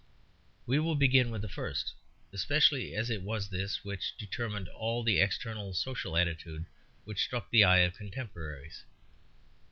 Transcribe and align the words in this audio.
We 0.65 0.79
will 0.79 0.95
begin 0.95 1.29
with 1.29 1.43
the 1.43 1.47
first, 1.47 1.93
especially 2.33 2.95
as 2.95 3.11
it 3.11 3.21
was 3.21 3.49
this 3.51 3.85
which 3.85 4.17
determined 4.17 4.67
all 4.67 5.03
that 5.03 5.21
external 5.23 5.75
social 5.75 6.17
attitude 6.17 6.65
which 7.03 7.21
struck 7.23 7.51
the 7.51 7.63
eye 7.63 7.81
of 7.81 7.97
contemporaries. 7.97 8.83